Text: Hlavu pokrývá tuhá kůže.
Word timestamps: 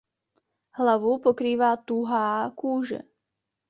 Hlavu 0.75 1.19
pokrývá 1.23 1.77
tuhá 1.77 2.49
kůže. 2.55 2.99